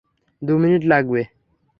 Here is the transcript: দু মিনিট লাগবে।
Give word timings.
দু 0.41 0.53
মিনিট 0.57 0.83
লাগবে। 0.83 1.21